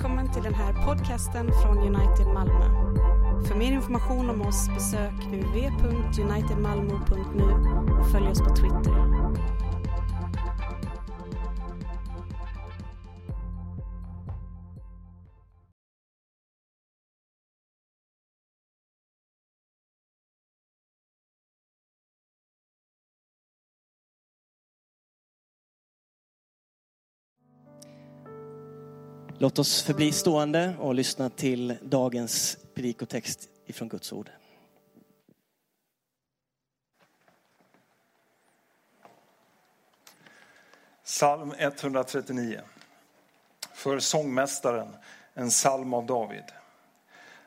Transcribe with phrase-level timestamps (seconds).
[0.00, 2.64] Välkommen till den här podcasten från United Malmö.
[3.48, 7.52] För mer information om oss besök www.unitedmalmo.nu
[8.00, 9.19] och följ oss på Twitter.
[29.42, 34.30] Låt oss förbli stående och lyssna till dagens predikotext ifrån Guds ord.
[41.04, 42.60] Psalm 139.
[43.72, 44.96] För sångmästaren,
[45.34, 46.44] en psalm av David.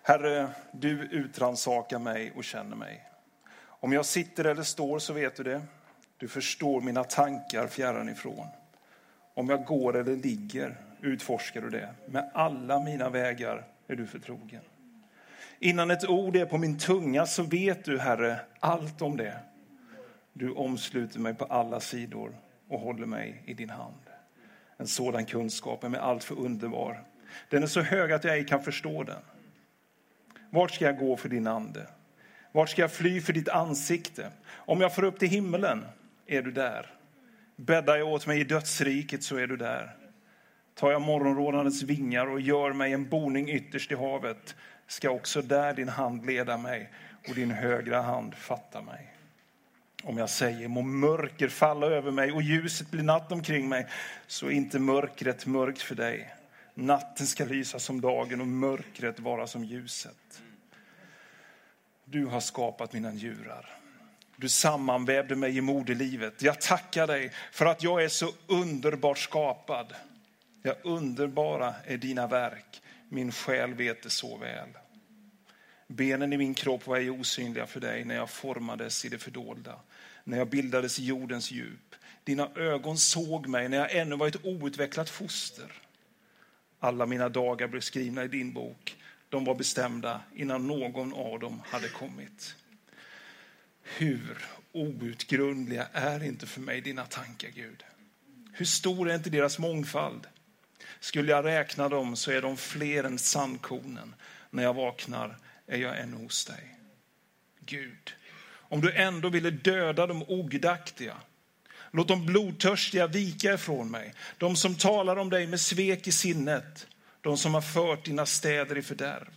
[0.03, 3.09] Herre, du utransakar mig och känner mig.
[3.55, 5.61] Om jag sitter eller står så vet du det.
[6.17, 8.47] Du förstår mina tankar fjärran ifrån.
[9.33, 11.89] Om jag går eller ligger utforskar du det.
[12.07, 14.61] Med alla mina vägar är du förtrogen.
[15.59, 19.39] Innan ett ord är på min tunga så vet du, Herre, allt om det.
[20.33, 22.35] Du omsluter mig på alla sidor
[22.67, 24.01] och håller mig i din hand.
[24.77, 27.03] En sådan kunskap är mig alltför underbar.
[27.49, 29.21] Den är så hög att jag ej kan förstå den.
[30.49, 31.87] Vart ska jag gå för din ande?
[32.51, 34.31] Vart ska jag fly för ditt ansikte?
[34.51, 35.85] Om jag får upp till himmelen
[36.27, 36.93] är du där.
[37.55, 40.02] Bäddar jag åt mig i dödsriket så är du där.
[40.75, 44.55] Tar jag morgonrådandets vingar och gör mig en boning ytterst i havet
[44.87, 46.91] ska också där din hand leda mig
[47.29, 49.13] och din högra hand fatta mig.
[50.03, 53.87] Om jag säger må mörker falla över mig och ljuset bli natt omkring mig
[54.27, 56.33] så är inte mörkret mörkt för dig.
[56.73, 60.41] Natten ska lysa som dagen och mörkret vara som ljuset.
[62.05, 63.69] Du har skapat mina njurar.
[64.35, 66.41] Du sammanvävde mig i moderlivet.
[66.41, 69.93] Jag tackar dig för att jag är så underbart skapad.
[70.65, 74.69] Ja, underbara är dina verk, min själ vet det så väl.
[75.87, 79.79] Benen i min kropp var ej osynliga för dig när jag formades i det fördolda,
[80.23, 81.95] när jag bildades i jordens djup.
[82.23, 85.71] Dina ögon såg mig när jag ännu var ett outvecklat foster.
[86.79, 88.97] Alla mina dagar blev skrivna i din bok.
[89.29, 92.55] De var bestämda innan någon av dem hade kommit.
[93.83, 97.83] Hur outgrundliga är inte för mig dina tankar, Gud?
[98.53, 100.27] Hur stor är inte deras mångfald?
[101.03, 104.15] Skulle jag räkna dem så är de fler än sandkornen.
[104.49, 105.37] När jag vaknar
[105.67, 106.77] är jag ännu hos dig.
[107.59, 108.13] Gud,
[108.55, 111.17] om du ändå ville döda de ogudaktiga,
[111.91, 114.13] låt de blodtörstiga vika ifrån mig.
[114.37, 116.87] De som talar om dig med svek i sinnet,
[117.21, 119.31] de som har fört dina städer i fördärv.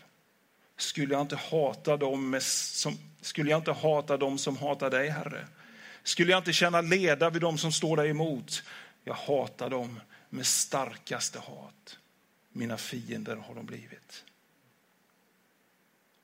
[0.77, 5.09] Skulle jag inte hata dem, med, som, skulle jag inte hata dem som hatar dig,
[5.09, 5.47] Herre?
[6.03, 8.62] Skulle jag inte känna leda vid dem som står dig emot?
[9.04, 10.00] Jag hatar dem
[10.36, 11.98] med starkaste hat.
[12.52, 14.24] Mina fiender har de blivit.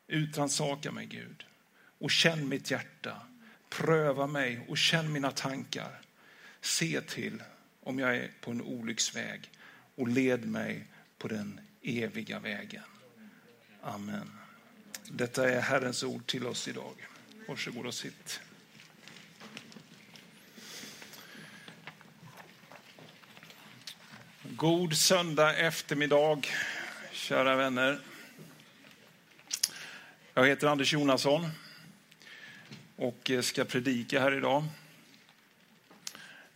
[0.06, 1.46] Utransaka mig, Gud,
[1.98, 3.26] och känn mitt hjärta.
[3.68, 6.00] Pröva mig och känn mina tankar.
[6.60, 7.42] Se till
[7.80, 9.50] om jag är på en olycksväg
[9.94, 10.86] och led mig
[11.18, 12.84] på den eviga vägen.
[13.82, 14.30] Amen.
[15.10, 16.94] Detta är Herrens ord till oss idag.
[17.48, 18.40] Varsågod och sitt.
[24.62, 26.46] God söndag eftermiddag,
[27.12, 27.98] kära vänner.
[30.34, 31.48] Jag heter Anders Jonasson
[32.96, 34.64] och ska predika här idag.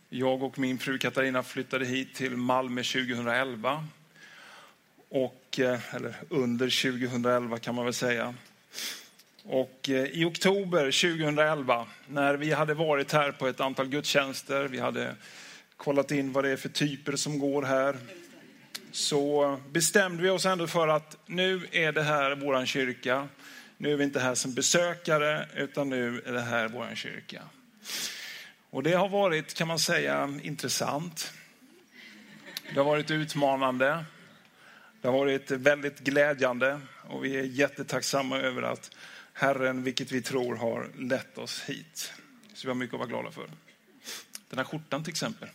[0.09, 3.87] Jag och min fru Katarina flyttade hit till Malmö 2011.
[5.09, 8.33] Och, eh, eller under 2011 kan man väl säga.
[9.43, 14.79] Och eh, i oktober 2011, när vi hade varit här på ett antal gudstjänster, vi
[14.79, 15.15] hade
[15.77, 17.97] kollat in vad det är för typer som går här.
[18.91, 23.27] Så bestämde vi oss ändå för att nu är det här våran kyrka.
[23.77, 27.43] Nu är vi inte här som besökare, utan nu är det här våran kyrka.
[28.69, 31.33] Och det har varit, kan man säga, intressant.
[32.73, 34.05] Det har varit utmanande.
[35.01, 38.91] Det har varit väldigt glädjande och vi är jättetacksamma över att
[39.33, 42.13] Herren, vilket vi tror, har lett oss hit.
[42.53, 43.49] Så vi har mycket att vara glada för.
[44.49, 45.49] Den här skjortan till exempel.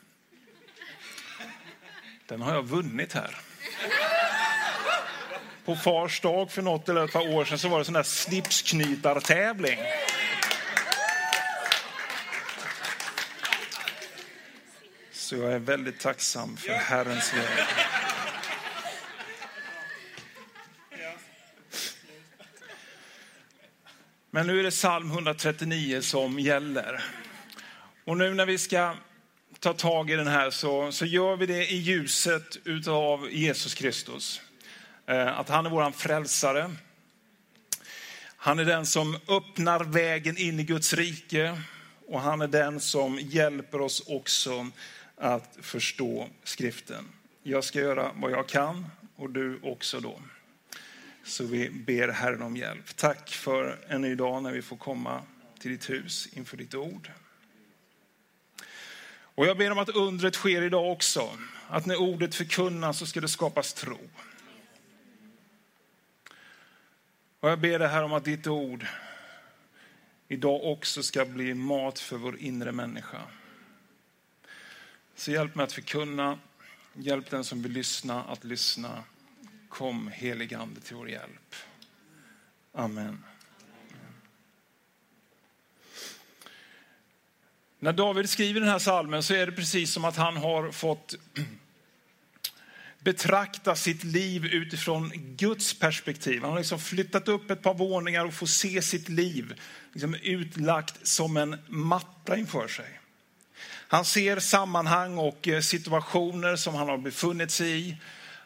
[2.32, 3.36] Den har jag vunnit här.
[5.64, 8.02] På fars dag för något eller ett par år sedan så var det sån där
[8.02, 9.78] slipsknytartävling.
[15.12, 17.66] Så jag är väldigt tacksam för Herrens väg.
[24.30, 27.04] Men nu är det psalm 139 som gäller.
[28.04, 28.94] Och nu när vi ska
[29.62, 32.56] ta tag i den här så, så gör vi det i ljuset
[32.88, 34.40] av Jesus Kristus.
[35.06, 36.70] Eh, att han är våran frälsare.
[38.36, 41.62] Han är den som öppnar vägen in i Guds rike
[42.08, 44.70] och han är den som hjälper oss också
[45.16, 47.08] att förstå skriften.
[47.42, 48.86] Jag ska göra vad jag kan
[49.16, 50.20] och du också då.
[51.24, 52.96] Så vi ber Herren om hjälp.
[52.96, 55.22] Tack för en ny dag när vi får komma
[55.58, 57.10] till ditt hus inför ditt ord.
[59.34, 61.38] Och jag ber om att undret sker idag också.
[61.68, 63.98] Att när ordet förkunnas så ska det skapas tro.
[67.40, 68.86] Och jag ber dig här om att ditt ord
[70.28, 73.22] idag också ska bli mat för vår inre människa.
[75.14, 76.38] Så hjälp mig att förkunna,
[76.94, 79.04] hjälp den som vill lyssna att lyssna.
[79.68, 81.54] Kom helig ande till vår hjälp.
[82.72, 83.24] Amen.
[87.82, 91.14] När David skriver den här salmen så är det precis som att han har fått
[92.98, 96.42] betrakta sitt liv utifrån Guds perspektiv.
[96.42, 99.54] Han har liksom flyttat upp ett par våningar och får se sitt liv
[99.92, 103.00] liksom utlagt som en matta inför sig.
[103.88, 107.96] Han ser sammanhang och eh, situationer som han har befunnit sig i.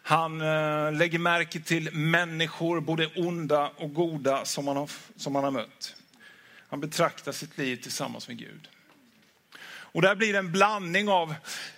[0.02, 5.44] Han eh, lägger märke till människor, både onda och goda, som han har, som han
[5.44, 5.96] har mött.
[6.68, 8.68] Han betraktar sitt liv tillsammans med Gud.
[9.96, 11.34] Och där blir det en blandning av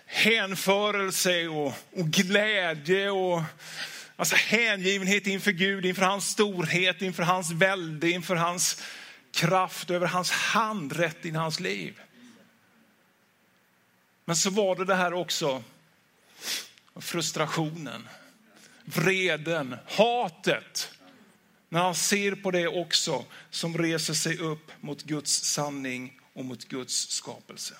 [0.06, 3.42] hänförelse och, och glädje och
[4.16, 8.82] alltså hängivenhet inför Gud, inför hans storhet, inför hans välde, inför hans
[9.32, 12.00] kraft, över hans handrätt i hans liv.
[14.24, 15.62] Men så var det det här också,
[16.96, 18.08] frustrationen,
[18.84, 20.92] vreden, hatet.
[21.68, 26.64] När han ser på det också som reser sig upp mot Guds sanning och mot
[26.64, 27.74] Guds skapelse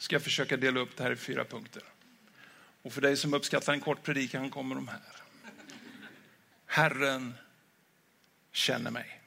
[0.00, 1.82] ska jag försöka dela upp det här i fyra punkter.
[2.82, 5.00] Och för dig som uppskattar en kort predikan kommer de här.
[6.66, 7.34] Herren
[8.52, 9.20] känner mig.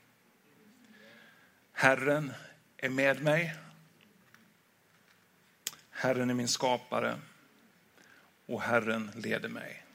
[1.74, 2.34] Herren
[2.78, 3.56] är med mig.
[5.90, 7.20] Herren är min skapare
[8.46, 9.86] och Herren leder mig.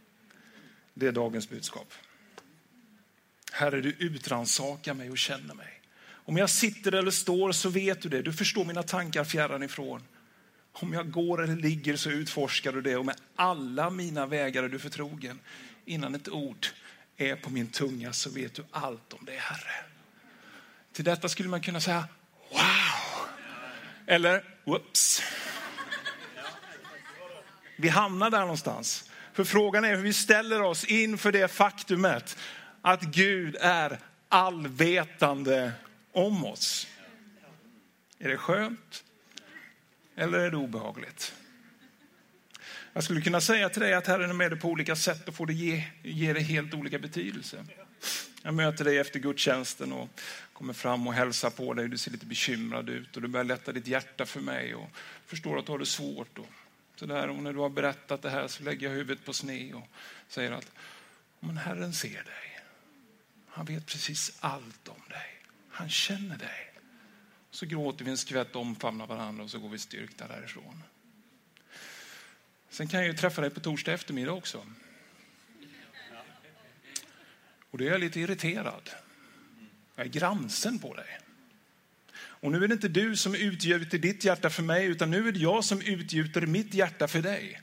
[0.95, 1.95] Det är dagens budskap.
[3.53, 5.81] Herre, du utransakar mig och känner mig.
[6.11, 8.23] Om jag sitter eller står så vet du det.
[8.23, 10.03] Du förstår mina tankar fjärran ifrån.
[10.81, 14.69] Om jag går eller ligger så utforskar du det och med alla mina vägar är
[14.69, 15.41] du förtrogen.
[15.85, 16.67] Innan ett ord
[17.17, 19.85] är på min tunga så vet du allt om det, Herre.
[20.93, 22.09] Till detta skulle man kunna säga
[22.51, 23.29] wow.
[24.07, 25.23] Eller whoops.
[27.77, 29.11] Vi hamnar där någonstans.
[29.33, 32.37] För frågan är hur vi ställer oss inför det faktumet
[32.83, 33.99] att Gud är
[34.29, 35.73] allvetande
[36.13, 36.87] om oss.
[38.19, 39.05] Är det skönt?
[40.19, 41.35] Eller är det obehagligt?
[42.93, 45.35] Jag skulle kunna säga till dig att Herren är med dig på olika sätt och
[45.35, 47.65] får det ge, ge dig helt olika betydelse.
[48.43, 50.09] Jag möter dig efter gudstjänsten och
[50.53, 51.89] kommer fram och hälsar på dig.
[51.89, 54.91] Du ser lite bekymrad ut och du börjar lätta ditt hjärta för mig och
[55.27, 56.39] förstår att du har det svårt.
[56.39, 56.49] Och
[56.97, 57.29] så där.
[57.29, 59.89] Och när du har berättat det här så lägger jag huvudet på sne och
[60.29, 60.73] säger att
[61.41, 62.61] men Herren ser dig.
[63.49, 65.43] Han vet precis allt om dig.
[65.71, 66.68] Han känner dig.
[67.59, 70.83] Så gråter vi en skvätt, omfamnar varandra och så går vi styrkta därifrån.
[72.71, 74.67] Sen kan jag ju träffa dig på torsdag eftermiddag också.
[77.71, 78.91] Och då är jag lite irriterad.
[79.95, 81.19] Jag är gransen på dig.
[82.17, 85.33] Och nu är det inte du som utgjuter ditt hjärta för mig, utan nu är
[85.33, 87.63] det jag som utgjuter mitt hjärta för dig.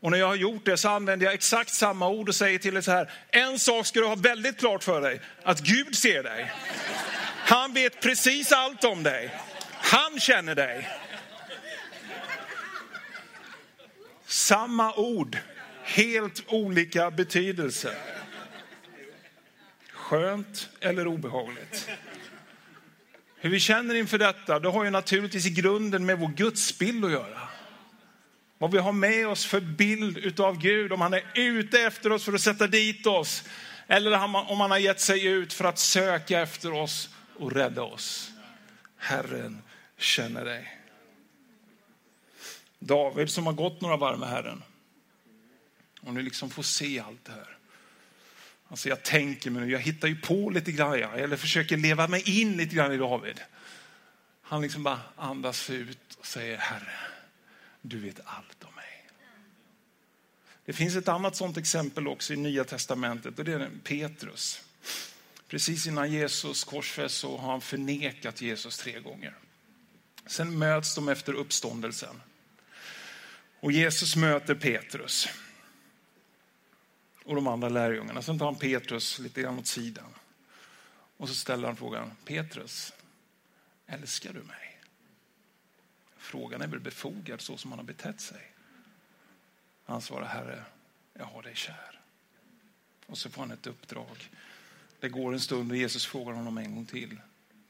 [0.00, 2.74] Och när jag har gjort det så använder jag exakt samma ord och säger till
[2.74, 6.22] dig så här, en sak ska du ha väldigt klart för dig, att Gud ser
[6.22, 6.52] dig.
[7.52, 9.34] Han vet precis allt om dig.
[9.70, 10.88] Han känner dig.
[14.26, 15.38] Samma ord,
[15.82, 17.96] helt olika betydelse.
[19.92, 21.88] Skönt eller obehagligt?
[23.36, 27.12] Hur vi känner inför detta, det har ju naturligtvis i grunden med vår gudsbild att
[27.12, 27.48] göra.
[28.58, 32.24] Vad vi har med oss för bild utav Gud, om han är ute efter oss
[32.24, 33.44] för att sätta dit oss.
[33.86, 37.08] Eller om han har gett sig ut för att söka efter oss
[37.38, 38.32] och rädda oss.
[38.96, 39.62] Herren
[39.96, 40.78] känner dig.
[42.78, 44.62] David som har gått några varv med Herren.
[46.00, 47.56] Och nu liksom får se allt det här.
[48.68, 52.40] Alltså jag tänker mig nu, jag hittar ju på lite grann, eller försöker leva mig
[52.40, 53.40] in lite grann i David.
[54.42, 56.94] Han liksom bara andas ut och säger Herre,
[57.80, 58.84] du vet allt om mig.
[60.64, 64.64] Det finns ett annat sånt exempel också i Nya Testamentet och det är Petrus.
[65.52, 69.34] Precis innan Jesus korsfästs så har han förnekat Jesus tre gånger.
[70.26, 72.22] Sen möts de efter uppståndelsen.
[73.60, 75.28] Och Jesus möter Petrus
[77.24, 78.22] och de andra lärjungarna.
[78.22, 80.14] Sen tar han Petrus lite grann åt sidan.
[81.16, 82.92] Och så ställer han frågan, Petrus,
[83.86, 84.80] älskar du mig?
[86.16, 88.52] Frågan är väl befogad så som han har betett sig.
[89.84, 90.64] Han svarar, Herre,
[91.14, 92.00] jag har dig kär.
[93.06, 94.30] Och så får han ett uppdrag.
[95.02, 97.20] Det går en stund och Jesus frågar honom en gång till.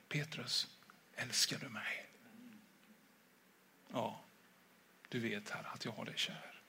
[0.08, 0.68] Petrus,
[1.14, 2.06] älskar du mig?
[3.92, 4.20] Ja,
[5.08, 6.62] du vet här att jag har dig kär.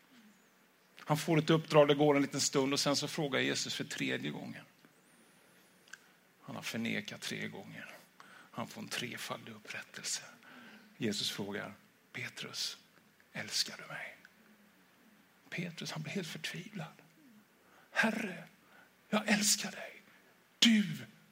[0.98, 3.84] Han får ett uppdrag, det går en liten stund och sen så frågar Jesus för
[3.84, 4.65] tredje gången.
[6.41, 7.96] Han har förnekat tre gånger.
[8.27, 10.24] Han får en trefaldig upprättelse.
[10.98, 11.74] Jesus frågar
[12.13, 12.77] Petrus,
[13.34, 14.17] älskar du mig?
[15.50, 17.01] Petrus han blir helt förtvivlad.
[17.91, 18.43] Herre,
[19.10, 19.93] jag älskar dig.
[20.63, 20.84] Du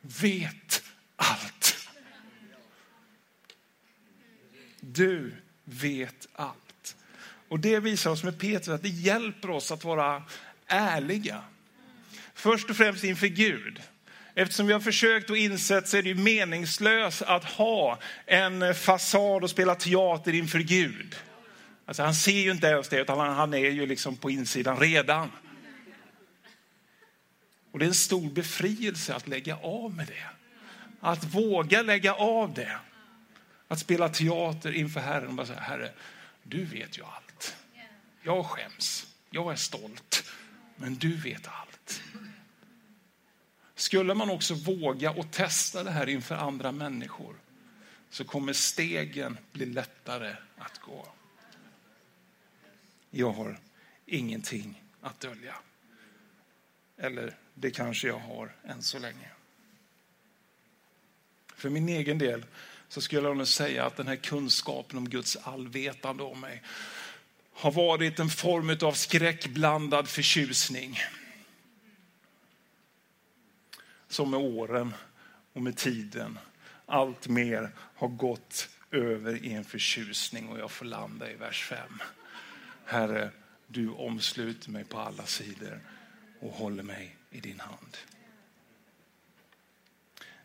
[0.02, 0.84] vet
[1.16, 1.88] allt.
[4.80, 5.34] Du
[5.64, 6.96] vet allt.
[7.48, 10.24] Och det visar oss med Petrus att det hjälper oss att vara
[10.68, 11.44] ärliga.
[12.34, 13.82] Först och främst inför Gud.
[14.36, 19.50] Eftersom vi har försökt och insett så är det meningslöst att ha en fasad och
[19.50, 21.16] spela teater inför Gud.
[21.86, 25.32] Alltså han ser ju inte ens det, utan han är ju liksom på insidan redan.
[27.72, 30.30] Och det är en stor befrielse att lägga av med det.
[31.00, 32.80] Att våga lägga av det.
[33.68, 35.92] Att spela teater inför Herren och bara säga, Herre,
[36.44, 37.56] du vet ju allt.
[38.24, 40.24] Jag skäms, jag är stolt,
[40.76, 42.04] men du vet allt.
[43.76, 47.36] Skulle man också våga och testa det här inför andra människor
[48.10, 51.08] så kommer stegen bli lättare att gå.
[53.10, 53.60] Jag har
[54.06, 55.56] ingenting att dölja.
[56.98, 59.30] Eller det kanske jag har än så länge.
[61.56, 62.46] För min egen del
[62.88, 66.64] så skulle jag nog säga att den här kunskapen om Guds allvetande om mig
[67.54, 71.00] har varit en form av skräckblandad förtjusning.
[74.08, 74.94] Som med åren
[75.54, 76.40] och med tiden
[76.86, 81.78] allt mer har gått över i en förtjusning och jag får landa i vers 5.
[82.86, 83.30] Herre,
[83.68, 85.80] du omsluter mig på alla sidor
[86.40, 87.98] och håller mig i din hand.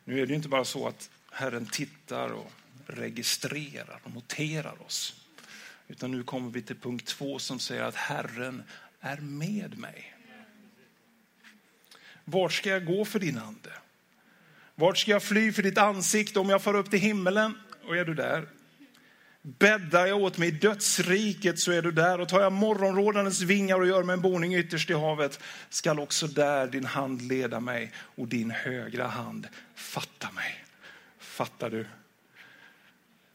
[0.04, 2.52] Nu är det inte bara så att Herren tittar och
[2.86, 5.26] registrerar och noterar oss.
[5.88, 8.62] Utan nu kommer vi till punkt två som säger att Herren
[9.00, 10.14] är med mig.
[12.24, 13.72] Vart ska jag gå för din ande?
[14.74, 17.58] Vart ska jag fly för ditt ansikte om jag far upp till himmelen?
[17.84, 18.48] Och är du där?
[19.48, 23.80] Bäddar jag åt mig i dödsriket så är du där och tar jag morgonrådandets vingar
[23.80, 27.92] och gör mig en boning ytterst i havet skall också där din hand leda mig
[27.96, 30.64] och din högra hand fatta mig.
[31.18, 31.86] Fattar du?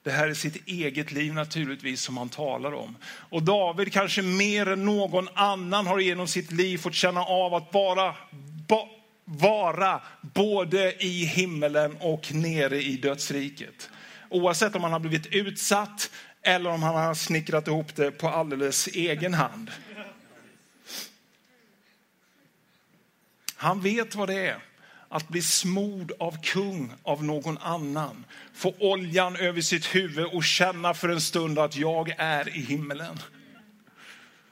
[0.04, 2.98] Det här är sitt eget liv naturligtvis som han talar om.
[3.06, 7.72] Och David kanske mer än någon annan har genom sitt liv fått känna av att
[7.72, 8.16] bara
[8.68, 8.90] ba,
[9.26, 13.90] vara både i himmelen och nere i dödsriket.
[14.32, 16.12] Oavsett om han har blivit utsatt
[16.42, 19.72] eller om han har snickrat ihop det på alldeles egen hand.
[23.56, 24.58] Han vet vad det är
[25.10, 28.26] att bli smord av kung av någon annan.
[28.54, 33.20] Få oljan över sitt huvud och känna för en stund att jag är i himmelen.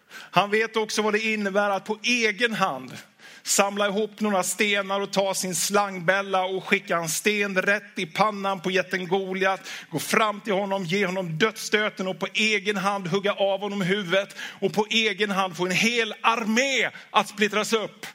[0.09, 2.97] Han vet också vad det innebär att på egen hand
[3.49, 8.61] samla ihop några stenar och ta sin slangbälla och skicka en sten rätt i pannan
[8.61, 9.61] på jätten Goliat.
[9.89, 14.35] Gå fram till honom, ge honom dödsstöten och på egen hand hugga av honom huvudet
[14.61, 18.05] och på egen hand få en hel armé att splittras upp.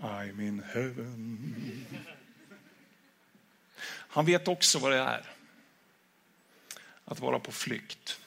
[0.00, 1.86] I'm in heaven.
[3.88, 5.24] Han vet också vad det är
[7.04, 8.20] att vara på flykt.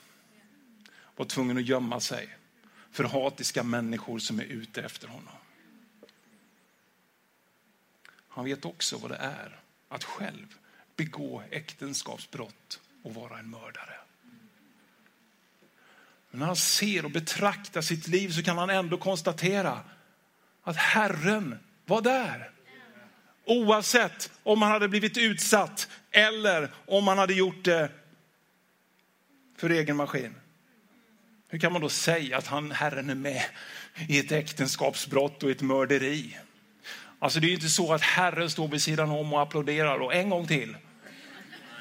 [1.15, 2.29] Vara tvungen att gömma sig
[2.93, 5.33] för hatiska människor som är ute efter honom.
[8.27, 9.59] Han vet också vad det är
[9.89, 10.55] att själv
[10.95, 13.95] begå äktenskapsbrott och vara en mördare.
[16.29, 19.79] Men när han ser och betraktar sitt liv så kan han ändå konstatera
[20.63, 22.51] att Herren var där.
[23.45, 27.91] Oavsett om han hade blivit utsatt eller om han hade gjort det
[29.57, 30.35] för egen maskin.
[31.53, 33.43] Hur kan man då säga att han, Herren är med
[34.07, 36.37] i ett äktenskapsbrott och ett mörderi?
[37.19, 40.13] Alltså det är ju inte så att Herren står vid sidan om och applåderar och
[40.13, 40.77] en gång till.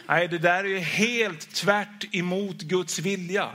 [0.09, 3.51] Nej, det där är ju helt tvärt emot Guds vilja.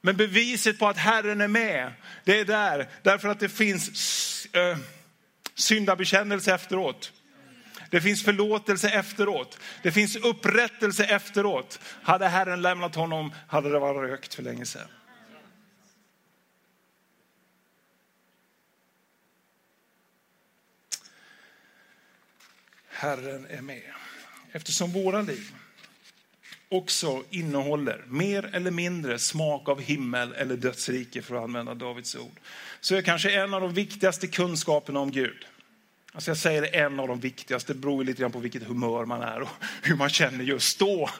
[0.00, 1.92] Men beviset på att Herren är med,
[2.24, 4.78] det är där, därför att det finns äh,
[5.54, 7.12] syndabekännelse efteråt.
[7.90, 9.58] Det finns förlåtelse efteråt.
[9.82, 11.80] Det finns upprättelse efteråt.
[12.02, 14.88] Hade Herren lämnat honom hade det varit rökt för länge sedan.
[22.98, 23.82] Herren är med.
[24.52, 25.54] Eftersom våra liv
[26.68, 32.40] också innehåller mer eller mindre smak av himmel eller dödsrike för att använda Davids ord.
[32.80, 35.46] Så är kanske en av de viktigaste kunskaperna om Gud.
[36.12, 39.22] Alltså jag säger en av de viktigaste, det beror lite grann på vilket humör man
[39.22, 39.48] är och
[39.82, 41.10] hur man känner just då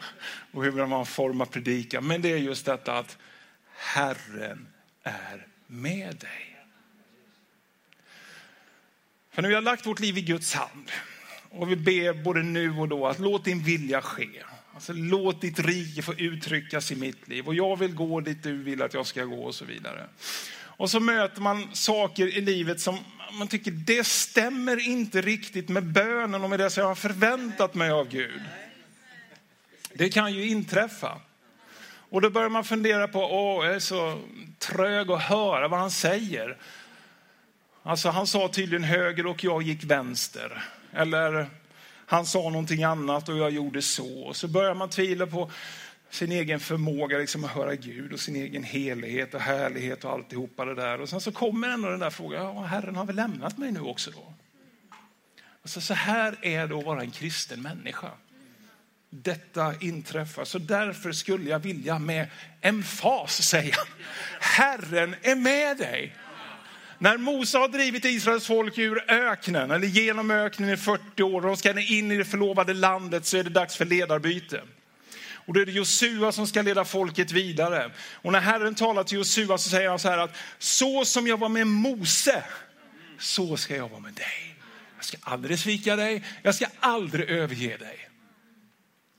[0.53, 2.07] och hur man formar predikan.
[2.07, 3.19] Men det är just detta att
[3.75, 4.69] Herren
[5.03, 6.59] är med dig.
[9.31, 10.91] För när vi har lagt vårt liv i Guds hand
[11.57, 14.29] och vi ber både nu och då att låt din vilja ske.
[14.75, 18.63] Alltså, låt ditt rike få uttryckas i mitt liv och jag vill gå dit du
[18.63, 20.07] vill att jag ska gå och så vidare.
[20.59, 22.99] Och så möter man saker i livet som
[23.33, 27.75] man tycker det stämmer inte riktigt med bönen och med det som jag har förväntat
[27.75, 28.43] mig av Gud.
[29.93, 31.21] Det kan ju inträffa.
[32.11, 34.21] Och då börjar man fundera på, åh, jag är så
[34.59, 36.57] trög att höra vad han säger.
[37.83, 40.63] Alltså han sa tydligen höger och jag gick vänster.
[40.93, 41.47] Eller
[42.07, 44.23] han sa någonting annat och jag gjorde så.
[44.23, 45.51] Och så börjar man tvivla på
[46.11, 50.65] sin egen förmåga liksom att höra Gud och sin egen helighet och härlighet och alltihopa
[50.65, 51.01] det där.
[51.01, 53.81] Och sen så kommer ändå den där frågan, ja, Herren har väl lämnat mig nu
[53.81, 54.35] också då?
[55.63, 58.11] Alltså, så här är det att vara en kristen människa.
[59.11, 62.27] Detta inträffar, så därför skulle jag vilja med
[62.61, 63.77] emfas säga,
[64.41, 66.17] Herren är med dig.
[66.99, 71.47] När Mose har drivit Israels folk ur öknen, eller genom öknen i 40 år, och
[71.47, 74.63] de ska in i det förlovade landet, så är det dags för ledarbyte.
[75.47, 77.91] Och då är det Josua som ska leda folket vidare.
[78.13, 81.37] Och när Herren talar till Josua så säger han så här att så som jag
[81.37, 82.45] var med Mose,
[83.19, 84.57] så ska jag vara med dig.
[84.97, 88.09] Jag ska aldrig svika dig, jag ska aldrig överge dig.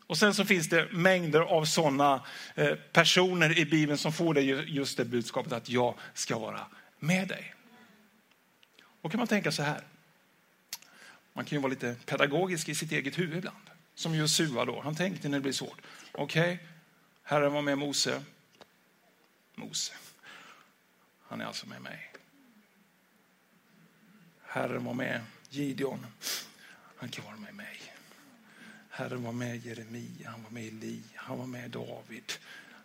[0.07, 2.23] Och sen så finns det mängder av sådana
[2.55, 6.67] eh, personer i Bibeln som får det just det budskapet att jag ska vara
[6.99, 7.53] med dig.
[9.07, 9.83] Då kan man tänka så här.
[11.33, 13.69] Man kan ju vara lite pedagogisk i sitt eget huvud ibland.
[13.95, 14.81] Som Josua då.
[14.81, 15.81] Han tänkte när det blir svårt.
[16.11, 16.67] Okej, okay,
[17.23, 18.23] Herren var med Mose.
[19.55, 19.93] Mose.
[21.27, 22.11] Han är alltså med mig.
[24.41, 26.05] Herren var med Gideon.
[26.97, 27.81] Han kan vara med mig.
[28.89, 32.33] Herren var med Jeremia, han var med Eli, han var med David.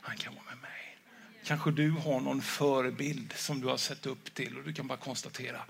[0.01, 0.99] Han kan vara med mig.
[1.45, 4.99] Kanske du har någon förebild som du har sett upp till och du kan bara
[4.99, 5.65] konstatera,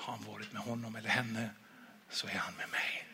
[0.00, 1.50] har han varit med honom eller henne
[2.10, 3.06] så är han med mig.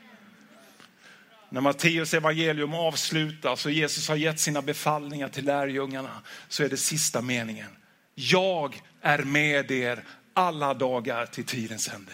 [1.49, 6.77] När Matteus evangelium avslutas och Jesus har gett sina befallningar till lärjungarna så är det
[6.77, 7.77] sista meningen.
[8.15, 12.13] Jag är med er alla dagar till tidens ände.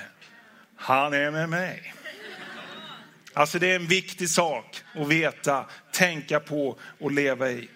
[0.77, 1.95] Han är med mig.
[3.35, 7.69] Alltså det är en viktig sak att veta, tänka på och leva i.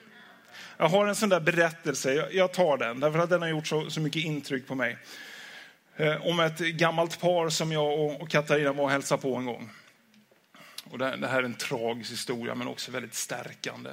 [0.77, 3.91] Jag har en sån där berättelse, jag tar den därför att den har gjort så,
[3.91, 4.99] så mycket intryck på mig.
[5.99, 9.71] Eh, om ett gammalt par som jag och Katarina var och hälsade på en gång.
[10.85, 13.91] Och det, här är en tragisk historia men också väldigt stärkande.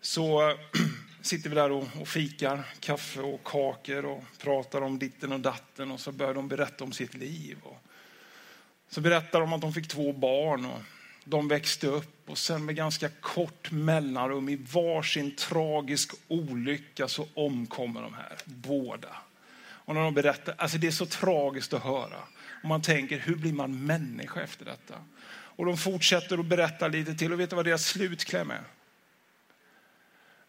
[0.00, 0.56] Så eh,
[1.22, 5.90] sitter vi där och, och fikar, kaffe och kakor och pratar om ditten och datten
[5.90, 7.58] och så börjar de berätta om sitt liv.
[7.62, 7.82] Och
[8.88, 10.80] så berättar de att de fick två barn och
[11.24, 18.02] de växte upp och sen med ganska kort mellanrum i varsin tragisk olycka så omkommer
[18.02, 19.16] de här båda.
[19.88, 22.22] Och när de berättar, alltså det är så tragiskt att höra.
[22.62, 25.04] Och man tänker, hur blir man människa efter detta?
[25.30, 28.64] Och de fortsätter att berätta lite till och vet du vad deras slutkläm är?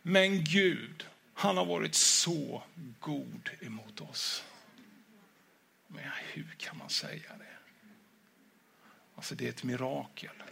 [0.01, 2.63] Men Gud, han har varit så
[2.99, 4.43] god emot oss.
[5.87, 7.57] Men hur kan man säga det?
[9.15, 10.43] Alltså det är ett mirakel.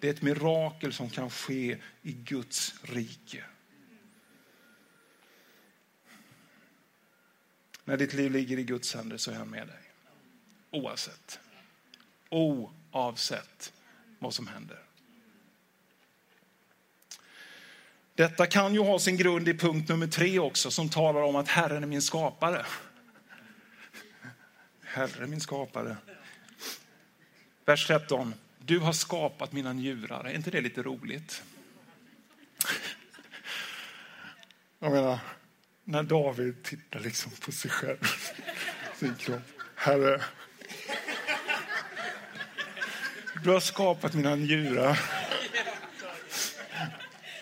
[0.00, 3.44] Det är ett mirakel som kan ske i Guds rike.
[7.90, 9.80] När ditt liv ligger i Guds händer så är han med dig.
[10.70, 11.40] Oavsett.
[12.28, 13.72] Oavsett
[14.18, 14.78] vad som händer.
[18.14, 21.48] Detta kan ju ha sin grund i punkt nummer tre också som talar om att
[21.48, 22.66] Herren är min skapare.
[24.82, 25.96] Herre min skapare.
[27.64, 28.34] Vers 13.
[28.58, 30.24] Du har skapat mina njurar.
[30.24, 31.42] Är inte det lite roligt?
[34.78, 35.18] Jag menar,
[35.90, 37.98] när David tittar liksom på sig själv,
[38.96, 39.40] sin kropp.
[39.74, 40.20] Herre,
[43.44, 45.00] du har skapat mina njurar.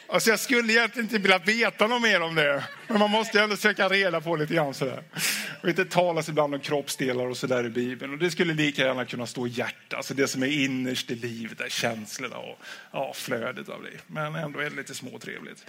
[0.08, 2.64] Alltså jag skulle egentligen inte vilja veta något mer om det.
[2.88, 5.02] Men man måste ändå söka reda på lite grann sådär.
[5.60, 8.12] Och det talas ibland om kroppsdelar och sådär i Bibeln.
[8.12, 11.58] Och det skulle lika gärna kunna stå hjärta, alltså det som är innerst i livet,
[11.58, 12.58] där känslorna och
[12.92, 13.98] ja, flödet av det.
[14.06, 15.66] Men ändå är det lite småtrevligt.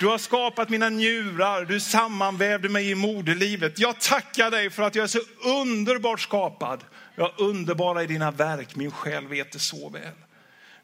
[0.00, 3.78] Du har skapat mina njurar, du sammanvävde mig i moderlivet.
[3.78, 5.20] Jag tackar dig för att jag är så
[5.60, 6.84] underbart skapad.
[7.16, 10.12] Jag är underbara i dina verk, min själ vet det så väl.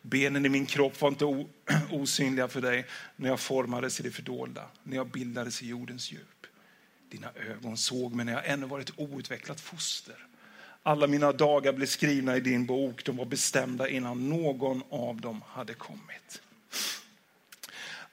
[0.03, 1.25] Benen i min kropp var inte
[1.91, 6.40] osynliga för dig när jag formades i det fördolda, när jag bildades i jordens djup.
[7.11, 10.17] Dina ögon såg mig när jag ännu var ett outvecklat foster.
[10.83, 15.43] Alla mina dagar blev skrivna i din bok, de var bestämda innan någon av dem
[15.47, 16.43] hade kommit.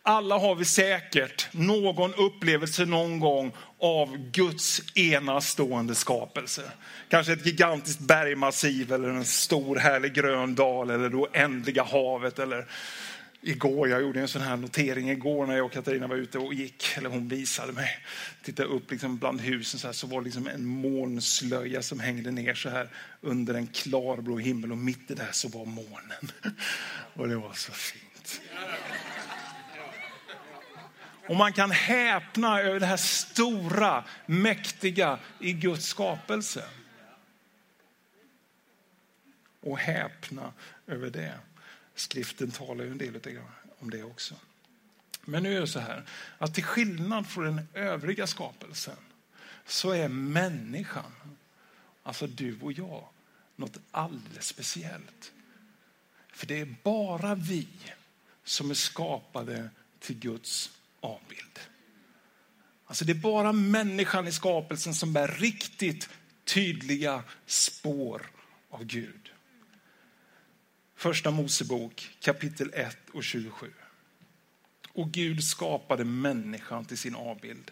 [0.02, 6.72] Alla har vi säkert någon upplevelse någon gång av Guds enastående skapelse.
[7.10, 12.40] Kanske ett gigantiskt bergmassiv eller en stor härlig grön dal eller det oändliga havet.
[12.40, 12.68] Eller
[13.48, 16.54] igår, jag gjorde en sån här notering igår när jag och Katarina var ute och
[16.54, 17.90] gick, eller hon visade mig.
[18.44, 22.32] Tittade upp liksom bland husen så, här, så var det liksom en molnslöja som hängde
[22.32, 22.90] ner så här
[23.22, 26.32] under en klarblå himmel och mitt i det så var månen.
[27.14, 28.42] Och det var så fint.
[31.28, 36.64] Och man kan häpna över det här stora, mäktiga i Guds skapelse.
[39.62, 40.54] Och häpna
[40.88, 41.34] över det.
[41.98, 43.40] Skriften talar ju en del
[43.80, 44.36] om det också.
[45.26, 46.04] Men nu är det så här
[46.38, 48.98] att till skillnad från den övriga skapelsen
[49.66, 51.12] så är människan,
[52.04, 53.08] alltså du och jag,
[53.56, 55.32] något alldeles speciellt.
[56.34, 57.68] För det är bara vi
[58.44, 61.60] som är skapade till Guds avbild.
[62.86, 66.10] Alltså det är bara människan i skapelsen som bär riktigt
[66.44, 68.32] tydliga spår
[68.70, 69.27] av Gud.
[70.98, 73.74] Första Mosebok kapitel 1 och 27.
[74.94, 77.72] Och Gud skapade människan till sin avbild.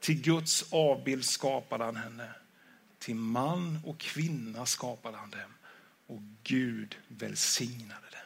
[0.00, 2.30] Till Guds avbild skapade han henne.
[2.98, 5.54] Till man och kvinna skapade han dem.
[6.06, 8.20] Och Gud välsignade dem.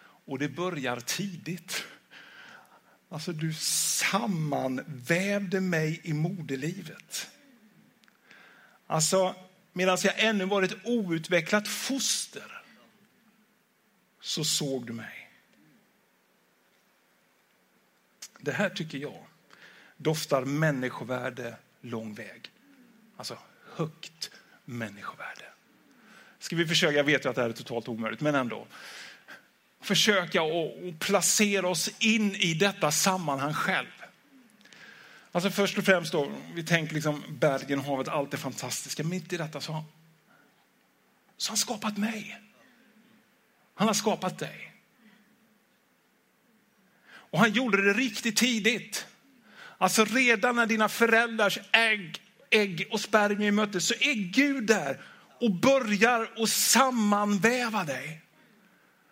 [0.00, 1.84] Och det börjar tidigt.
[3.08, 7.30] Alltså du sammanvävde mig i moderlivet.
[8.86, 9.34] Alltså
[9.72, 12.57] medan jag ännu var ett outvecklat foster
[14.28, 15.30] så såg du mig.
[18.40, 19.24] Det här tycker jag
[19.96, 22.50] doftar människovärde lång väg.
[23.16, 23.38] Alltså
[23.74, 24.30] högt
[24.64, 25.44] människovärde.
[26.38, 28.66] Ska vi försöka, jag vet ju att det här är totalt omöjligt, men ändå
[29.80, 34.04] försöka att placera oss in i detta sammanhang själv.
[35.32, 39.04] Alltså först och främst då, vi tänker liksom bergen, havet, allt det fantastiska.
[39.04, 39.84] Mitt i detta så,
[41.36, 42.47] så har han skapat mig.
[43.78, 44.72] Han har skapat dig.
[47.08, 49.06] Och han gjorde det riktigt tidigt.
[49.78, 55.00] Alltså redan när dina föräldrars ägg, ägg och spermier möttes så är Gud där
[55.40, 58.22] och börjar att sammanväva dig.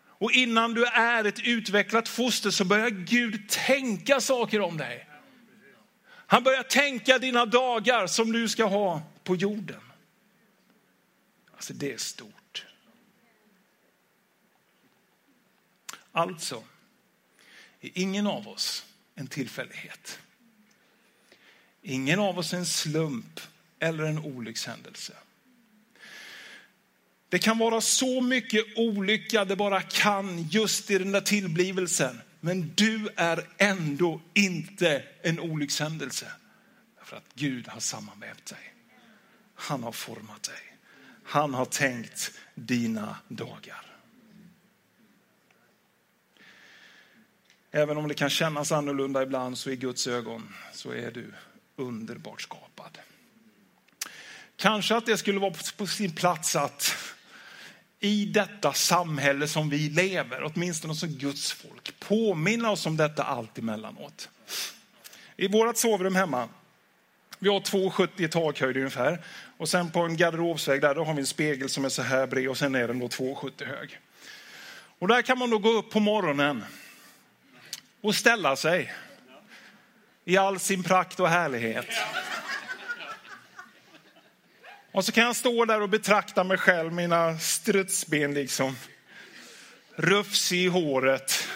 [0.09, 5.09] Och innan du är ett utvecklat foster så börjar Gud tänka saker om dig.
[6.27, 9.81] Han börjar tänka dina dagar som du ska ha på jorden.
[11.55, 12.46] Alltså det är stort.
[16.17, 16.65] Alltså
[17.81, 20.19] är ingen av oss en tillfällighet.
[21.83, 23.41] Ingen av oss är en slump
[23.79, 25.13] eller en olyckshändelse.
[27.29, 32.21] Det kan vara så mycket olycka det bara kan just i den där tillblivelsen.
[32.41, 36.33] Men du är ändå inte en olyckshändelse.
[37.03, 38.75] För att Gud har sammanvävt dig.
[39.55, 40.77] Han har format dig.
[41.25, 43.86] Han har tänkt dina dagar.
[47.77, 51.33] Även om det kan kännas annorlunda ibland så i Guds ögon så är du
[51.77, 52.99] underbart skapad.
[54.57, 56.97] Kanske att det skulle vara på sin plats att
[58.01, 63.59] i detta samhälle som vi lever, åtminstone som Guds folk, påminna oss om detta allt
[63.59, 64.29] emellanåt.
[65.37, 66.49] I vårt sovrum hemma,
[67.39, 69.25] vi har 2,70 i takhöjd ungefär.
[69.57, 72.27] Och sen på en garderobsvägg där, då har vi en spegel som är så här
[72.27, 74.01] bred och sen är den då 2,70 hög.
[74.99, 76.65] Och där kan man då gå upp på morgonen
[78.07, 78.93] och ställa sig
[80.25, 81.87] i all sin prakt och härlighet.
[84.93, 88.77] Och så kan jag stå där och betrakta mig själv, mina strutsben liksom.
[89.97, 91.49] Rufsig i håret.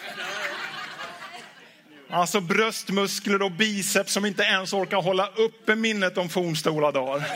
[2.09, 7.27] Alltså bröstmuskler och biceps som inte ens orkar hålla uppe minnet om fornstora dagar.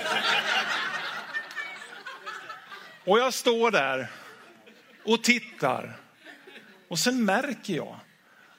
[3.05, 4.11] Och jag står där
[5.05, 5.99] och tittar.
[6.87, 7.99] Och sen märker jag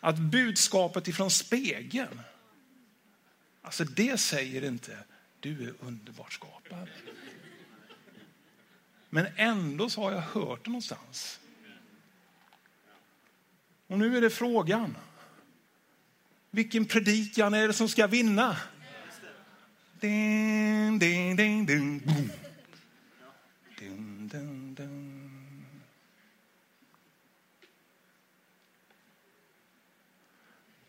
[0.06, 2.20] att budskapet ifrån spegeln,
[3.62, 4.98] alltså det säger inte
[5.40, 6.88] du är underbart skapad.
[9.10, 11.40] Men ändå så har jag hört det någonstans.
[13.86, 14.96] Och nu är det frågan.
[16.50, 18.56] Vilken predikan är det som ska vinna?
[20.00, 22.30] Ding, ding, ding, ding, boom.
[23.78, 25.26] Ding, ding, ding.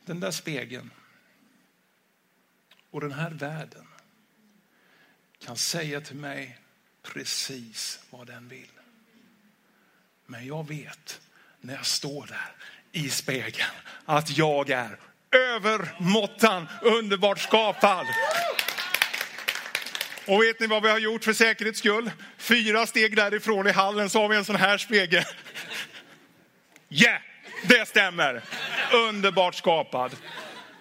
[0.08, 0.92] Den där spegeln
[2.92, 3.88] och den här världen
[5.40, 6.60] kan säga till mig
[7.04, 8.72] precis vad den vill.
[10.26, 11.22] Men jag vet
[11.62, 12.52] när jag står där
[12.92, 13.70] i spegeln
[14.06, 15.00] att jag är
[15.32, 18.06] övermåttan underbart skapad.
[20.28, 22.12] Och vet ni vad vi har gjort för säkerhets skull?
[22.38, 25.24] Fyra steg därifrån i hallen så har vi en sån här spegel.
[26.90, 27.22] Yeah,
[27.64, 28.44] det stämmer.
[28.94, 30.16] Underbart skapad.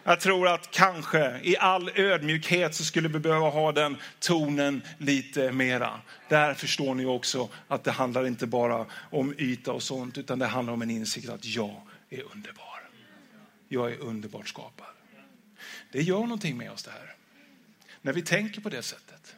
[0.05, 5.53] Jag tror att kanske i all ödmjukhet så skulle vi behöva ha den tonen lite
[5.53, 6.01] mera.
[6.29, 10.47] Där förstår ni också att det handlar inte bara om yta och sånt utan det
[10.47, 12.89] handlar om en insikt att jag är underbar.
[13.69, 14.87] Jag är underbart skapad.
[15.93, 17.15] Det gör någonting med oss det här.
[18.03, 19.37] När vi tänker på det sättet.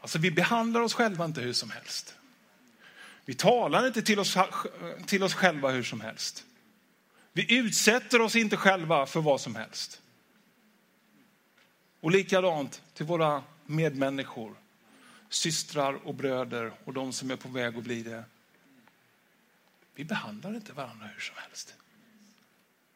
[0.00, 2.14] Alltså vi behandlar oss själva inte hur som helst.
[3.24, 4.36] Vi talar inte till oss,
[5.06, 6.44] till oss själva hur som helst.
[7.32, 10.00] Vi utsätter oss inte själva för vad som helst.
[12.00, 14.54] Och likadant till våra medmänniskor,
[15.28, 18.24] systrar och bröder och de som är på väg att bli det.
[19.94, 21.74] Vi behandlar inte varandra hur som helst.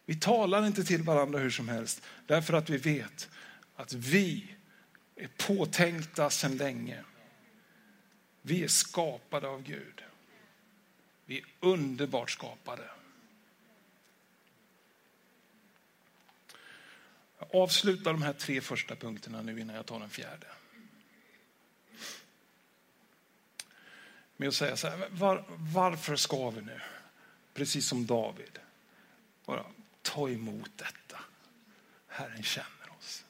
[0.06, 3.28] Vi talar inte till varandra hur som helst därför att vi vet
[3.76, 4.54] att vi
[5.16, 7.04] är påtänkta sedan länge.
[8.42, 10.02] Vi är skapade av Gud.
[11.28, 12.90] Vi är underbart skapade.
[17.38, 20.46] Jag avslutar de här tre första punkterna nu innan jag tar den fjärde.
[24.36, 26.80] Med att säga så här, var, varför ska vi nu,
[27.54, 28.58] precis som David,
[29.44, 29.64] bara
[30.02, 31.20] ta emot detta?
[32.06, 33.24] Herren känner oss.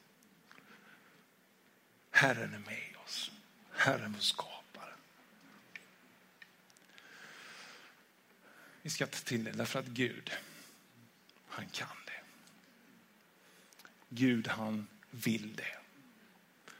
[2.11, 3.31] Herren är med oss.
[3.71, 4.58] Herren vår skapare.
[8.81, 10.31] Vi ska ta till det därför att Gud,
[11.47, 12.21] han kan det.
[14.09, 15.77] Gud han vill det.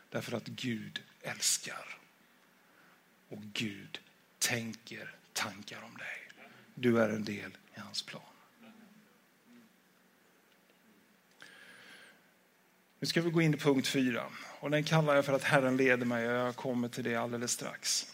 [0.10, 1.98] Därför att Gud älskar.
[3.30, 4.00] Och Gud
[4.40, 6.48] tänker tankar om dig.
[6.76, 8.22] Du är en del i hans plan.
[13.00, 14.26] Nu ska vi gå in i punkt fyra
[14.60, 17.52] och den kallar jag för att Herren leder mig och jag kommer till det alldeles
[17.52, 18.14] strax.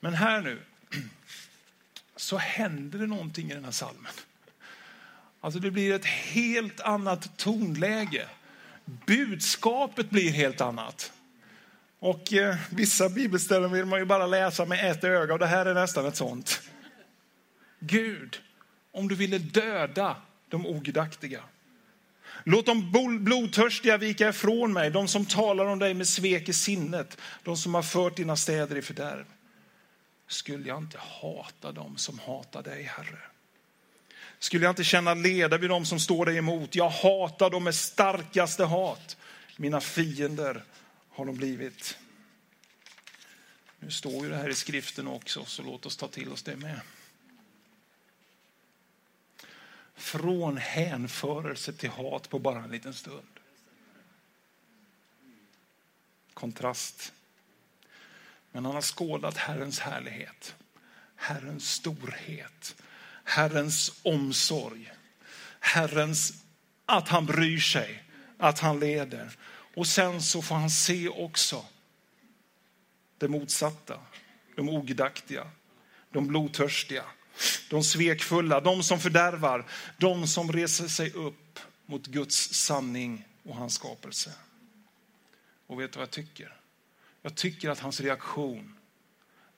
[0.00, 0.62] Men här nu
[2.20, 4.12] så händer det någonting i den här salmen.
[5.40, 8.28] Alltså det blir ett helt annat tonläge.
[8.84, 11.12] Budskapet blir helt annat.
[11.98, 15.66] Och eh, vissa bibelställen vill man ju bara läsa med ett öga och det här
[15.66, 16.60] är nästan ett sånt.
[17.78, 18.40] Gud,
[18.92, 20.16] om du ville döda
[20.48, 21.40] de ogudaktiga.
[22.44, 22.92] Låt de
[23.24, 27.74] blodtörstiga vika ifrån mig, de som talar om dig med svek i sinnet, de som
[27.74, 29.24] har fört dina städer i fördärv.
[30.30, 33.18] Skulle jag inte hata dem som hatar dig, Herre?
[34.38, 36.74] Skulle jag inte känna leda vid dem som står dig emot?
[36.74, 39.16] Jag hatar dem med starkaste hat.
[39.56, 40.64] Mina fiender
[41.10, 41.98] har de blivit.
[43.78, 46.56] Nu står ju det här i skriften också, så låt oss ta till oss det
[46.56, 46.80] med.
[49.94, 53.40] Från hänförelse till hat på bara en liten stund.
[56.34, 57.12] Kontrast.
[58.52, 60.54] Men han har skådat Herrens härlighet,
[61.16, 62.76] Herrens storhet,
[63.24, 64.92] Herrens omsorg,
[65.60, 66.32] Herrens
[66.86, 68.04] att han bryr sig,
[68.38, 69.36] att han leder.
[69.74, 71.64] Och sen så får han se också
[73.18, 74.00] det motsatta,
[74.56, 75.50] de ogudaktiga,
[76.10, 77.04] de blodtörstiga,
[77.70, 79.66] de svekfulla, de som fördärvar,
[79.98, 84.32] de som reser sig upp mot Guds sanning och hans skapelse.
[85.66, 86.59] Och vet du vad jag tycker?
[87.22, 88.74] Jag tycker att hans reaktion,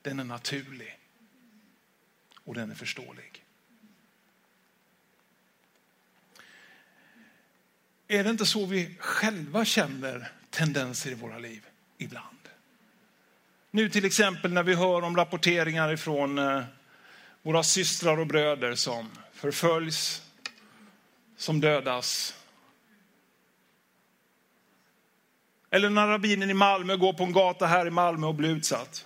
[0.01, 0.99] den är naturlig
[2.43, 3.45] och den är förståelig.
[8.07, 11.65] Är det inte så vi själva känner tendenser i våra liv
[11.97, 12.27] ibland?
[13.71, 16.63] Nu till exempel när vi hör om rapporteringar ifrån eh,
[17.41, 20.21] våra systrar och bröder som förföljs,
[21.37, 22.35] som dödas.
[25.73, 29.05] Eller när rabbinen i Malmö går på en gata här i Malmö och blir utsatt.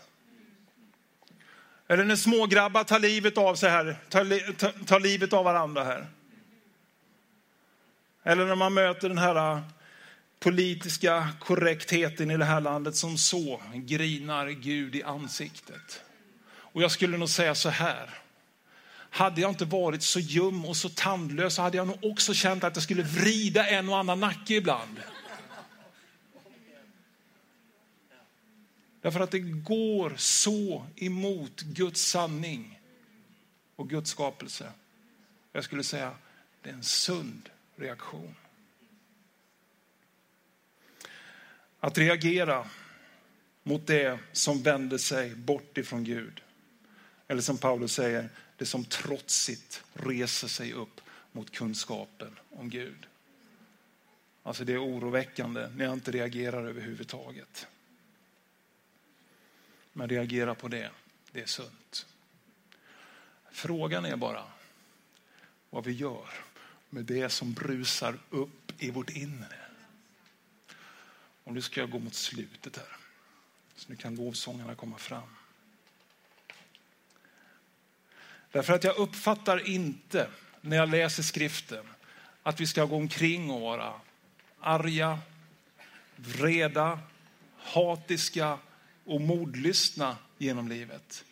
[1.87, 6.07] Eller när smågrabbar tar livet av sig här, tar, tar, tar livet av varandra här.
[8.23, 9.59] Eller när man möter den här äh,
[10.39, 16.03] politiska korrektheten i det här landet som så grinar Gud i ansiktet.
[16.49, 18.09] Och jag skulle nog säga så här.
[19.09, 22.63] Hade jag inte varit så ljum och så tandlös så hade jag nog också känt
[22.63, 24.99] att jag skulle vrida en och annan nacke ibland.
[29.01, 32.79] Därför att det går så emot Guds sanning
[33.75, 34.71] och Guds skapelse.
[35.51, 36.15] Jag skulle säga
[36.61, 38.35] det är en sund reaktion.
[41.79, 42.69] Att reagera
[43.63, 46.41] mot det som vänder sig bort ifrån Gud.
[47.27, 53.07] Eller som Paulus säger, det som trotsigt reser sig upp mot kunskapen om Gud.
[54.43, 57.67] Alltså det är oroväckande när jag inte reagerar överhuvudtaget.
[59.97, 60.91] Men reagera på det,
[61.31, 62.05] det är sunt.
[63.51, 64.43] Frågan är bara
[65.69, 66.29] vad vi gör
[66.89, 69.59] med det som brusar upp i vårt inre.
[71.43, 72.97] Och nu ska jag gå mot slutet här.
[73.75, 75.35] Så nu kan lovsångarna komma fram.
[78.51, 80.29] Därför att jag uppfattar inte
[80.61, 81.85] när jag läser skriften
[82.43, 83.93] att vi ska gå omkring och vara
[84.59, 85.19] arga,
[86.15, 86.99] vreda,
[87.57, 88.59] hatiska
[89.07, 91.25] och mordlystna genom livet.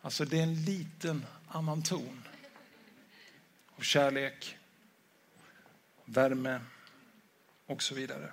[0.00, 2.22] Alltså det är en liten annan ton
[3.76, 4.56] av kärlek,
[6.04, 6.60] värme
[7.66, 8.32] och så vidare.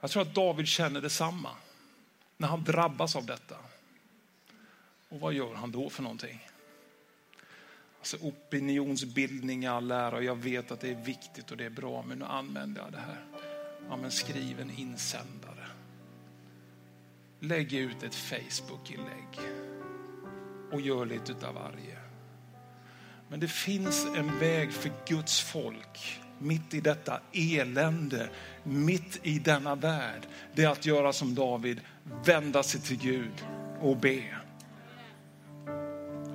[0.00, 1.50] Jag tror att David känner detsamma
[2.36, 3.56] när han drabbas av detta.
[5.08, 6.48] Och vad gör han då för någonting?
[7.98, 12.18] Alltså opinionsbildning, all ära, jag vet att det är viktigt och det är bra, men
[12.18, 13.55] nu använder jag det här.
[13.88, 15.66] Ja, men skriv en insändare.
[17.40, 19.38] Lägg ut ett Facebook-inlägg
[20.72, 21.98] och gör lite av varje.
[23.28, 28.28] Men det finns en väg för Guds folk mitt i detta elände,
[28.62, 30.26] mitt i denna värld.
[30.54, 31.80] Det är att göra som David,
[32.24, 33.46] vända sig till Gud
[33.80, 34.22] och be.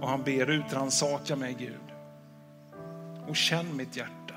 [0.01, 1.95] Och han ber utransaka mig Gud.
[3.27, 4.35] Och känn mitt hjärta.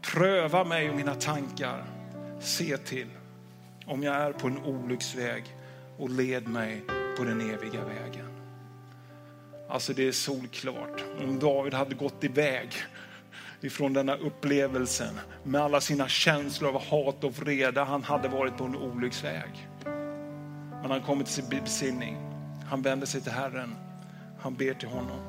[0.00, 1.84] Pröva mig och mina tankar.
[2.42, 3.08] Se till
[3.86, 5.44] om jag är på en olycksväg
[5.98, 6.84] och led mig
[7.16, 8.26] på den eviga vägen.
[9.68, 11.04] Alltså det är solklart.
[11.22, 12.74] Om David hade gått iväg
[13.60, 18.64] ifrån denna upplevelsen med alla sina känslor av hat och vrede, han hade varit på
[18.64, 19.68] en olycksväg.
[20.82, 22.16] Men han kommer till sin besinning.
[22.70, 23.74] Han vänder sig till Herren.
[24.40, 25.20] Han ber till honom.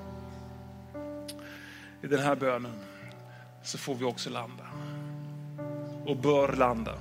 [2.04, 2.80] I den här bönen
[3.64, 4.64] så får vi också landa.
[6.06, 6.94] Och bör landa.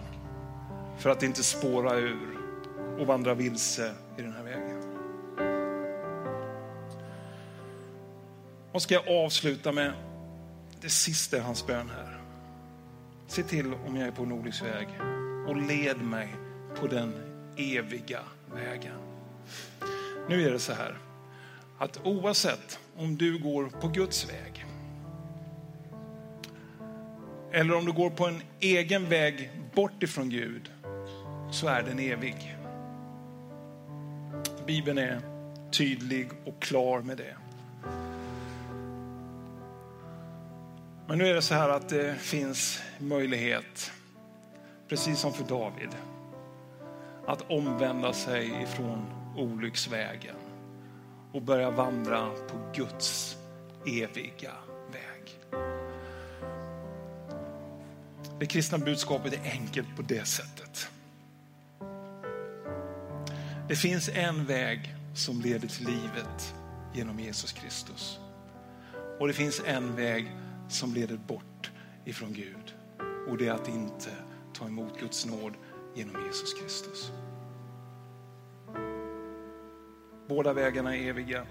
[0.99, 2.39] För att inte spåra ur
[2.99, 4.83] och vandra vilse i den här vägen.
[8.73, 9.93] Och ska jag avsluta med
[10.81, 12.21] det sista i hans bön här.
[13.27, 14.89] Se till om jag är på en olycksväg
[15.49, 16.35] och led mig
[16.81, 17.15] på den
[17.57, 18.21] eviga
[18.55, 18.99] vägen.
[20.29, 20.99] Nu är det så här
[21.79, 24.67] att oavsett om du går på Guds väg
[27.53, 30.71] eller om du går på en egen väg bort ifrån Gud
[31.51, 32.57] så är den evig.
[34.67, 35.21] Bibeln är
[35.71, 37.37] tydlig och klar med det.
[41.07, 43.93] Men nu är det så här att det finns möjlighet,
[44.89, 45.91] precis som för David,
[47.27, 50.37] att omvända sig ifrån olycksvägen
[51.33, 53.37] och börja vandra på Guds
[53.87, 54.53] eviga
[58.43, 60.89] Det kristna budskapet är enkelt på det sättet.
[63.69, 66.55] Det finns en väg som leder till livet
[66.95, 68.19] genom Jesus Kristus.
[69.19, 70.37] Och det finns en väg
[70.69, 71.71] som leder bort
[72.05, 72.75] ifrån Gud.
[73.29, 74.11] Och det är att inte
[74.55, 75.53] ta emot Guds nåd
[75.95, 77.11] genom Jesus Kristus.
[80.29, 81.47] Båda vägarna är eviga.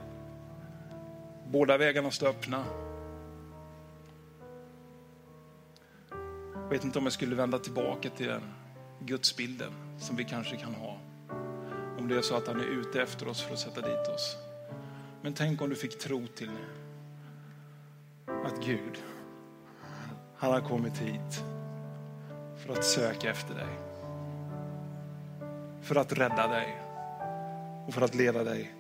[1.47, 2.65] Båda vägarna står öppna.
[6.71, 8.41] Jag vet inte om jag skulle vända tillbaka till den
[8.99, 10.97] gudsbilden som vi kanske kan ha.
[11.99, 14.38] Om det är så att han är ute efter oss för att sätta dit oss.
[15.22, 16.51] Men tänk om du fick tro till
[18.26, 19.03] att Gud,
[20.38, 21.43] han har kommit hit
[22.65, 23.78] för att söka efter dig.
[25.82, 26.82] För att rädda dig
[27.88, 28.74] och för att leda dig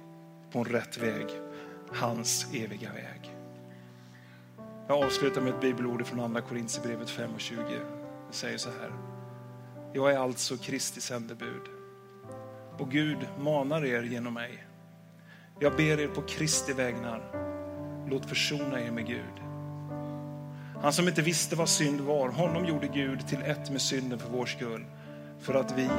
[0.51, 1.27] på en rätt väg,
[1.93, 3.30] hans eviga väg.
[4.87, 7.61] Jag avslutar med ett bibelord från andra Korintierbrevet 5 och 20.
[8.29, 8.91] Det säger så här.
[9.93, 11.61] Jag är alltså Kristi sändebud
[12.79, 14.67] och Gud manar er genom mig.
[15.59, 17.21] Jag ber er på Kristi vägnar,
[18.09, 19.51] låt försona er med Gud.
[20.81, 24.29] Han som inte visste vad synd var, honom gjorde Gud till ett med synden för
[24.29, 24.85] vår skull.
[25.39, 25.89] För att vi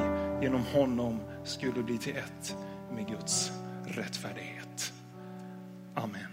[0.41, 2.55] genom honom skulle bli till ett
[2.95, 3.51] med Guds
[3.85, 4.93] rättfärdighet.
[5.95, 6.32] Amen.